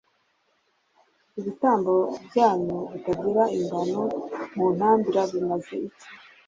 ibitambo 1.39 1.93
byanyu 2.27 2.77
bitagira 2.91 3.43
ingano 3.57 4.01
muntambira 4.55 5.21
bimaze 5.31 5.73
iki 5.87 6.07